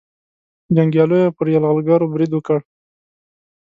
[0.75, 2.59] جنګیالیو پر یرغلګرو برید وکړ.